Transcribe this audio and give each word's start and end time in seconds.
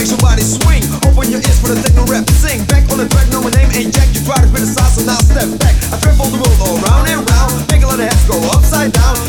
makes 0.00 0.16
your 0.16 0.24
body 0.24 0.40
swing. 0.40 0.80
Open 1.04 1.28
your 1.28 1.44
ears 1.44 1.60
for 1.60 1.68
the 1.68 1.76
techno 1.76 2.08
rap, 2.08 2.24
sing. 2.40 2.64
Back 2.64 2.88
on 2.88 2.96
the 2.96 3.04
track, 3.12 3.28
no, 3.28 3.44
my 3.44 3.52
name 3.52 3.68
ain't 3.76 3.92
Jack. 3.92 4.08
You 4.16 4.24
try 4.24 4.40
to 4.40 4.48
criticize, 4.48 4.96
so 4.96 5.04
now 5.04 5.20
step 5.20 5.44
back. 5.60 5.76
I 5.92 6.00
travel 6.00 6.24
the 6.32 6.40
world 6.40 6.56
all 6.64 6.80
round 6.88 7.04
and 7.12 7.20
round, 7.28 7.52
make 7.68 7.84
a 7.84 7.86
lot 7.86 8.00
of 8.00 8.08
heads 8.08 8.24
go 8.24 8.40
upside 8.56 8.96
down. 8.96 9.19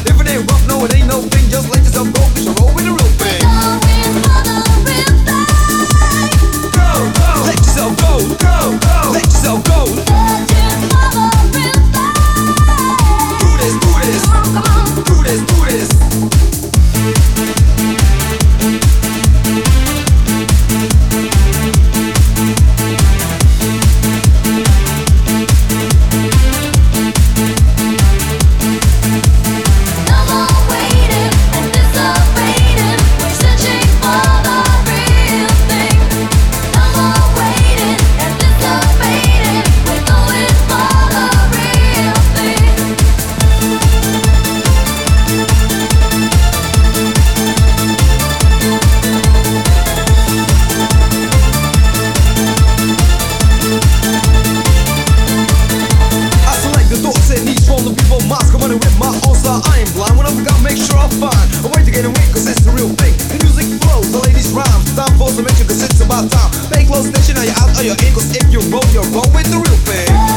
time. 66.30 66.52
Pay 66.72 66.86
close 66.86 67.08
attention, 67.08 67.36
now 67.36 67.44
you're 67.44 67.58
out 67.58 67.72
of 67.78 67.86
your 67.86 67.96
ankles 68.04 68.36
if 68.36 68.52
you 68.52 68.60
roll 68.70 68.86
your 68.92 69.06
roll 69.16 69.30
with 69.34 69.48
the 69.50 69.58
real 69.58 69.80
thing. 69.88 70.31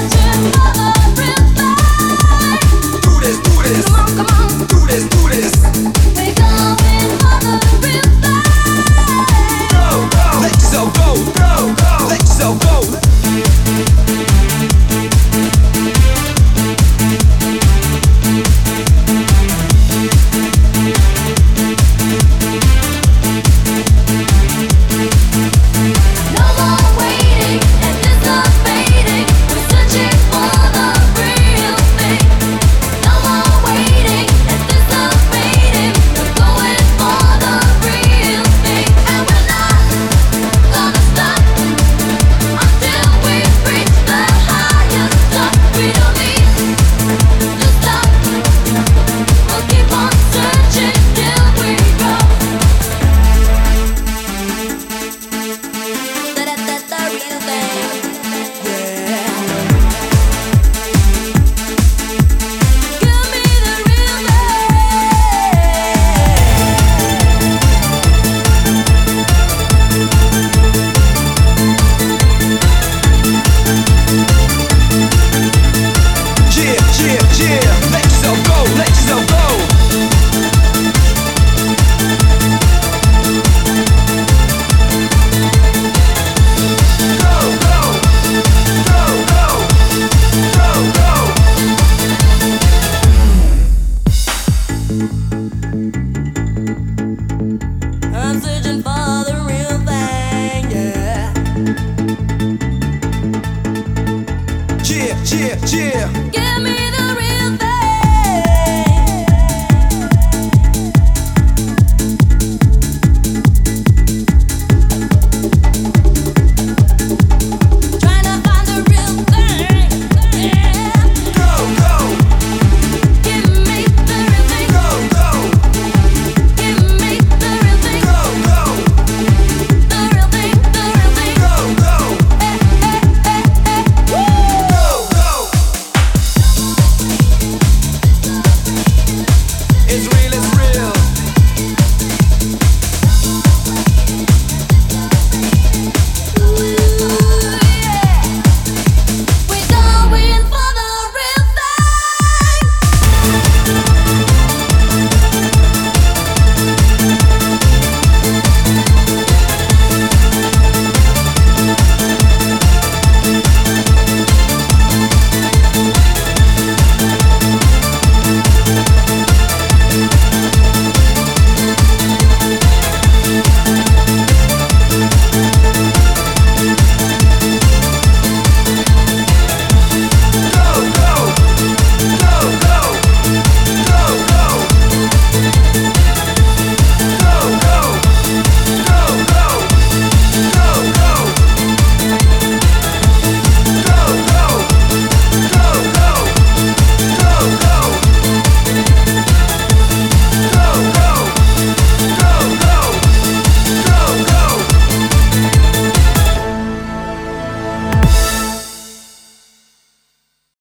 Cheer, 104.84 105.16
cheer, 105.24 105.56
cheer! 105.66 106.10
Give 106.30 106.62
me 106.62 106.83